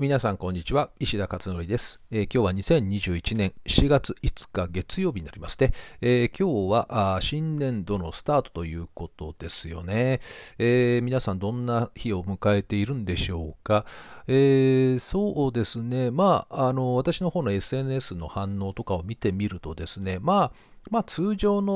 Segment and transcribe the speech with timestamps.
[0.00, 0.88] 皆さんこんにちは。
[0.98, 10.22] 石田勝則です、えー、今日は2021年4月5日月曜日になりますね、えー、今日は新年度のスタートということですよね、
[10.56, 13.84] えー、皆さんどんな日を迎えているんでしょうか、
[14.26, 16.10] えそうですね。
[16.10, 20.18] まああの私の方の SNS の反応とかを見てみるとですね。
[20.18, 20.52] まあ
[20.90, 21.74] まあ、通常の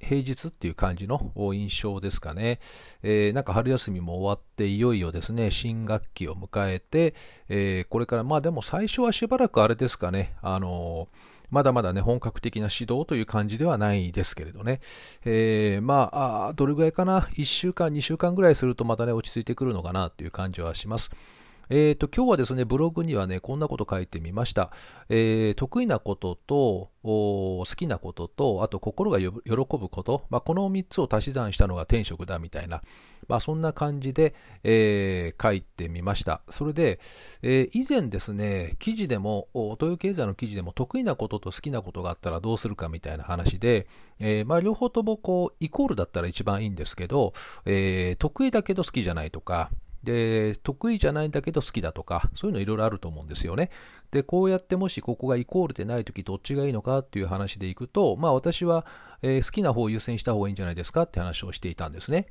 [0.00, 2.58] 平日っていう感じの印象ですかね、
[3.02, 7.14] えー、なんか春休みも終わっていよいよですね新学期を迎えて、
[7.48, 14.80] えー、これからまあでも最初はしばらくあれですかねあのーまだまだね、本格的な指導という感じではないですけれどね。
[15.26, 16.10] えー、ま
[16.48, 21.10] あ、どれぐらいかな、1週間、2週間ぐらいするとまたね、落ち着いてくるのかなっていう感じはします。
[21.68, 24.70] えーと、今日はですね、ブログにはね、こんなこと書いてみました。
[25.08, 32.82] えー、得意なことと、好きなことと、あと心が喜ぶこと、まあ、この3つを足し算したのが天職だみたいな、
[33.28, 36.42] まあ、そんな感じで、えー、書いてみました。
[36.48, 37.00] それで、
[37.42, 39.48] えー、以前ですね、記事でも、
[39.80, 43.86] 東洋経済の記事でも得意なことと好きなことがあったらどうするかみたいな話で、
[44.18, 47.32] えー、まあ、両方ともこうイコールだったら一番いいんですけど、
[47.64, 49.70] え得意だけど好きじゃないとか、
[50.02, 53.70] で、得意じゃないんだけど好きだとか、そういうのいろいろあると思うんですよね。
[54.10, 58.84] で、こうやってもしここがイコールでないときどっちがいいのかっていう話でいくと、まあ私は、
[59.22, 62.28] えー、好きな方を優先した方がいいんじゃないですかって話をしていたんですね。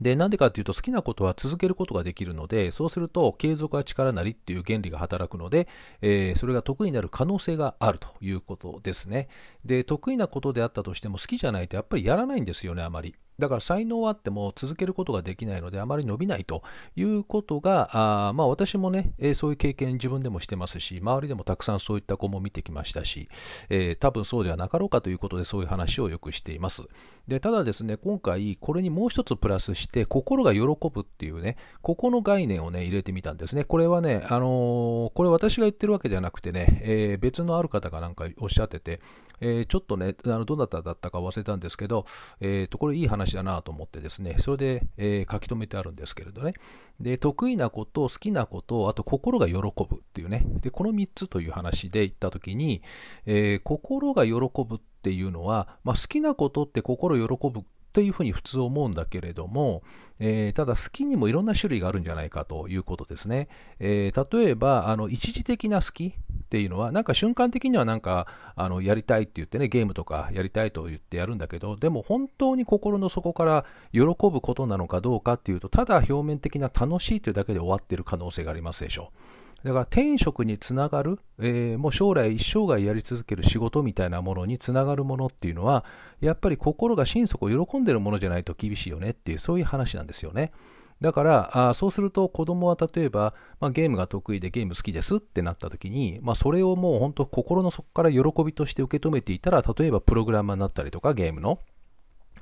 [0.00, 5.68] で、なんでかっていうと好きなことは続けることができるので、そうすると継続は力なりっていう原理が働くので、
[6.00, 9.28] えー、それが得意になる可能性があるということですね。
[9.64, 13.14] で、得意なことであったとしても好きじゃないとやっぱりやらないんですよね、あまり。
[13.38, 16.62] だから才能はあっても続けることができないのであまり伸びないと
[16.96, 23.28] いうことが、あまあ私もね、えー、そういう経験自分でもしてますし、周りでもたくさんそういった子も見てきましたし、
[23.68, 26.82] えー、多分そうではなかろうかということでそういう話をよくしています。
[27.26, 33.64] で、ただですね、今回これにもう一つプラスして心が喜ぶっていうね、ここの概念をね、入れてみたんですね。
[33.64, 39.00] これはね、あのー、これ私が言ってるわけではなくてね、え別のある方がなんかおっしゃってて、
[39.40, 42.04] えちょっとね、あのどなただったか忘れたんですけど、
[42.40, 46.54] えっ、と、これいい話話だなと思ってですね、それで、えー、書き留めてあるんですけれどね。
[47.00, 49.72] で、得意なこと、好きなこと、あと心が喜ぶっ
[50.12, 50.44] ていうね。
[50.60, 52.82] で、この3つという話で言ったときに、
[53.26, 59.84] えー、心が喜ぶっていうのは、まあ、好きなことって心喜ぶというふうに普通思うんだけれども、
[60.18, 63.48] えー、ただ好きにもいろんな種類があるんじゃないかということですね。
[63.78, 66.12] えー、例えば、あの一時的な好きっ
[66.50, 79.43] ていうのは、なんか瞬間的にはなんかあのやりたいって言ってね、ゲームとかやりたいと言ってやるんだけど、でも本当に心の底から喜ぶことなのかどうかっていうと、ただ表面的な楽しいというだけで終わってる可能性がありますでしょう。
[79.64, 85.86] だから転職につながる、えー、もう将来一生涯やり続ける仕事みたいなものにつながるものっていうのは、
[86.20, 90.52] やっぱり心が心底喜んでるものじゃないと厳しいよねっていう、そういう話なんですよね。
[91.00, 101.58] だからあそうすると子供は例えば、まあ、ゲームが得意でゲーム好きですってなった時に、まあ、それをもう本当心の底から喜びとして受け止めていたら例えばプログラマーになったりとかゲームの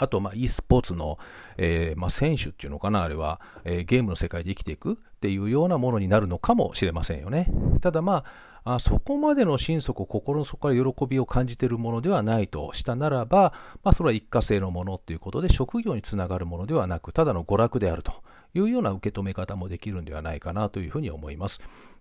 [0.00, 1.18] あと、まあ、e スポーツの、
[1.58, 7.52] えー、まあ、選手っていうのかな、あれは、えー、ゲームの世界で生きていくっていうようなものになるのかもしれませんよね。
[7.82, 8.24] ただま
[8.64, 13.52] あ、あそこまでの心底、心の底から喜びを感じているものではないとしたならば、
[13.82, 18.12] まあ、それは一過性のものということで、職業につながるものではなく、ただの娯楽であると
[18.54, 21.60] いうような受け止め方もできるんではないかなというふうに思います。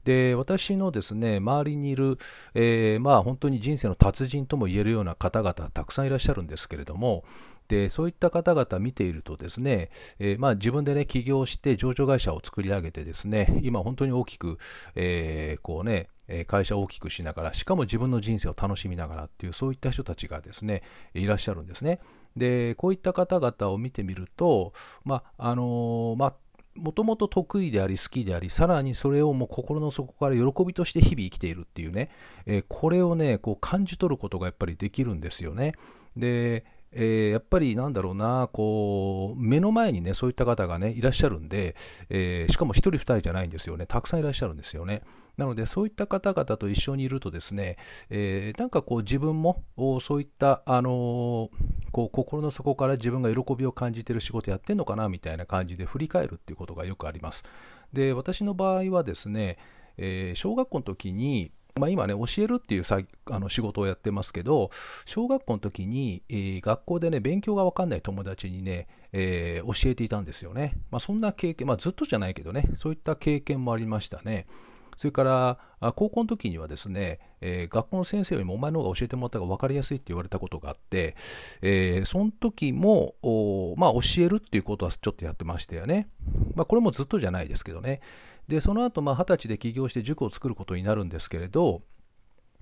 [0.10, 2.18] で私のですね周りにいる、
[2.56, 7.26] えー、まあ本当に人生の達人とも言えるような方々たくさんいらっしゃるんですけれども
[7.68, 14.58] でそういった方々見ているとですね、えー、まあ、自分でね起業して上場会社を作り上げてですね今本当に大きく、
[14.96, 16.10] えー、こうね
[16.48, 20.82] 会社を大きくしながらしかも自分の人生を楽しみながらっていうそういった人たちがですね
[21.14, 22.00] いらっしゃるんですね。
[22.36, 26.34] でこういった方々を見てみるとまああのまあ
[26.76, 32.10] もともと得意であり好きであり、さらにそれをもう心の底から喜びとして日々生きているっていうね、
[32.46, 35.74] えー、これをね、こう感じ取ることがやっぱりできるんですよね。
[36.16, 41.76] で、えー、やっぱりなんだろうな、こう、目の前にね、そういった方がね、いらっしゃるんで、
[42.10, 45.04] えー、しかも1人2人じゃないんですよね、たくさんいらっしゃるんですよね。
[45.38, 47.78] なので、そういった方々と一緒にいるとですね、
[48.10, 49.64] えー、なんかこう自分も、
[50.02, 51.50] そういった、あの
[52.08, 57.44] こう心の底から自分が喜びを感じてる仕事やってんのかなみたいな感じで振り返るっていうことがよくあります。
[57.92, 59.58] で、私の場合はですね、
[59.98, 64.70] え小学校の時に、まあ、今ね、教えるっていうさあの仕事をやってますけど、
[65.06, 70.78] 小学校の時に、えー、学校でね、勉強がわかんない友達にね、えー、教えていたんですよね。
[70.92, 74.46] まあ、そんな経験、まあ、ずっとじゃないけどね、そういった経験もありましたね。
[75.00, 81.16] それから、高校の時にはですね、えー、学校の先生よりもお前の方が教えてもらった方が分かりやすいって言われたことがあって、
[81.62, 83.16] えー、その時も、
[83.78, 86.10] まあ、教えるっていうことはちょっとやってましたよね。
[86.54, 88.02] まあ、これもずっとじゃないですけどね。
[88.50, 91.82] で、その後、まあ、20歳で起業して塾を作ることになるんですけれど、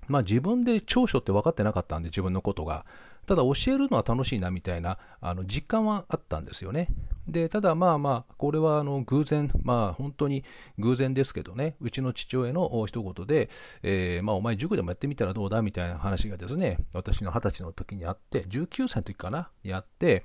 [0.06, 2.86] まあ、自分で長所って分かってなかったんで、自分のことが。
[3.26, 6.86] ただ、教えるのは楽しいなみたいなあの実感はあったんですよね。
[7.28, 10.44] で、ただまあまあ、これはあの偶然、まあ本当に
[10.78, 13.50] 偶然ですけどね、うちの父親の一言で、
[13.82, 20.24] えー、まあお前塾でもやってみたらどうだみたいな話がですね、私の二十歳の時にあって、19歳の時かな、やって、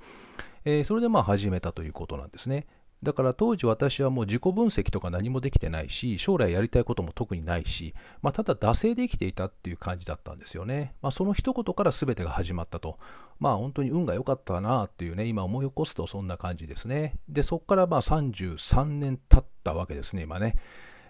[0.64, 2.66] えー、それでまあ始めたということなんですね。
[3.04, 10.94] だから当時私はもう自己分析とか何もできてないし、将来やりたいことも特にないし、まあ、ただ惰性で生きていたっていう感じだったんですよね。
[11.02, 12.98] まあ、その一言から全てが始まったと。
[13.38, 17.18] まあ本当に運が良かったなっていうね、今思い起こすとそんな感じですね。
[17.28, 20.56] で、そこからまあ33年経ったわけですね、今ね。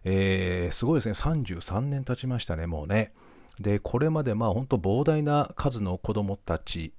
[0.04, 1.12] えー、すごいですね。
[1.12, 3.12] 33年経ちましたね、もうね。
[3.60, 6.92] でこれまでまあ本当膨大な数の子どもたち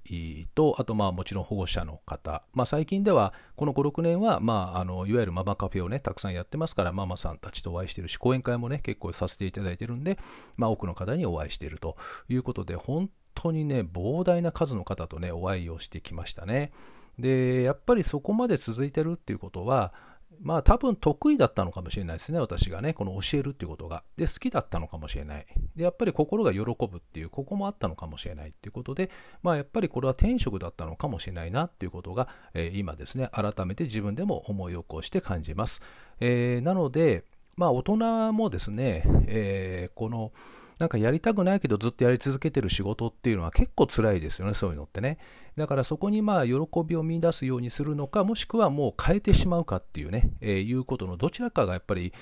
[0.54, 10.18] とあとまあもちろん保護者の方、まあ、最近ではこの56年はまああのいわゆるママカフェをねたくさんやってますからママさんたちとお会いしてるし講演会もね結構させていただいてるんで、
[10.56, 11.96] まあ、多くの方にお会いしていると。
[12.28, 16.72] いうことで本当にね膨大な数の方とねお会いをしてきましたね。
[17.18, 19.94] でやっぱりそこまで続いてるっていうことは
[20.40, 24.04] まあ多分得意だったのかもしれないですね、私がね、この教えるっていうことが。
[24.16, 25.46] で、好きだったのかもしれない。
[25.74, 29.10] で、やっぱり心が喜ぶっていう、ここもあったのかもしれないっていうことで、
[29.42, 35.80] まあやっぱりこれは天職だったのかもしれないなっていうことが、えー、今ですね、改めて自分でも思い起こして感じます。
[36.20, 37.24] えー、なので、
[37.56, 40.32] まあ大人もですね、えー、この、
[40.78, 45.18] なんかやりたくないけどずっとやり続けてる仕事っていうのは結構辛いですよね、そういうのってね。
[45.56, 46.54] だからそこにまあ喜
[46.86, 52.12] びを見出すようにするのか、もしくはもう変えてしまうかっていうね、えー、いうことのどちらかがやっぱり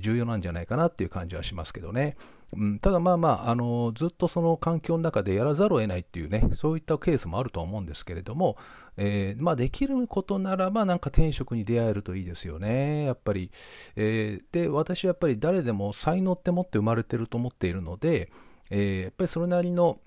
[0.00, 2.16] 重要なんじゃないかなっていう感じはしますけどね。
[2.54, 8.58] うん、ただまあまあ、あのずっとその環境の中でやらざるを得ないっていうね、そういったケースもあるとは思うんですけれども、
[8.98, 13.50] えー、まあ、できることならば、なんか転職に出会えるといいですよね、やっぱり。
[13.96, 18.30] えー、で、私やっぱり誰でも才能って持って生まれてると思っているので、
[18.68, 20.00] えー、やっぱりそれなりの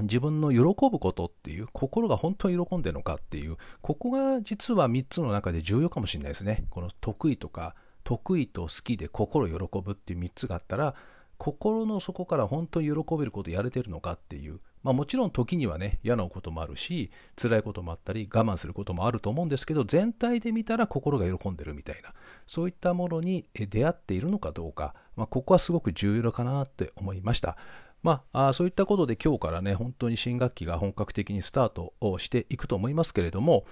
[0.00, 6.64] 自分の喜ぶことっていう、心が本当に喜んでるのかっていう、ここが実は3つの中で重要かもしれないですね。
[6.70, 7.74] この得意とか、
[8.04, 10.94] 得意と好きで心喜ぶっていう3つがあったら、
[11.38, 17.10] 心の底から本当に喜べることやれてるのかっていう、まあ、もちろん時にはね嫌なこともあるし
[17.40, 22.14] 辛いこともあったり我慢することもあると思うんですけど全体で見たら心が喜んでるみたいな
[22.46, 27.56] そういったものに出会っているのかどうか、まあ、ここはすごく重要かなって思いました。
[28.02, 33.64] まあ、そういったことで今日からね本当に新学期が本格的にスタートをしていくと思いますけれども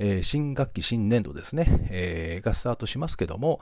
[0.00, 3.60] え、新学期、新年度ですね、え、がスタートしますけども、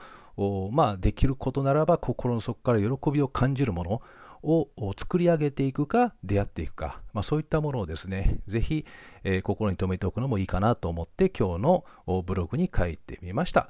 [0.71, 4.01] まあ、できることならば心の底から喜びを感じるもの
[4.41, 8.85] を作り上げていくか出会っていくか、まあ、そういったものをですねぜひ、
[9.25, 11.83] えー、心に留めておくのもいいかなと思って今日の
[12.23, 13.69] ブログに書いてみました、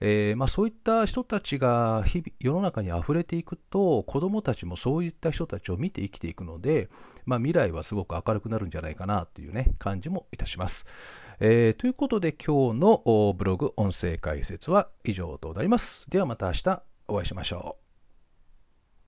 [0.00, 6.88] えー、まあ、そういった人たちが日々世の中にあふれていくと子どもたちもそういった人たちを見て生きていくので、
[7.26, 10.86] まあ、未来はすごく明るくなるんじゃないかなというね感じもいたします、
[11.38, 16.08] えー、ということで今日のブログ音声解説は以上となります。
[16.10, 17.85] ではまた明日お会いしましょう。